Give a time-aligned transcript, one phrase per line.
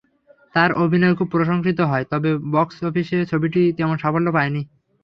[0.55, 4.61] তাঁর অভিনয় খুব প্রশংসিত হয়, তবে বক্সঅফিসে ছবিটি তেমন সাফল্য পায়নি।